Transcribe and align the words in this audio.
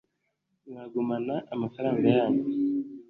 mwagumana 0.69 1.35
amafaranga 1.53 2.07
yanyu 2.17 2.43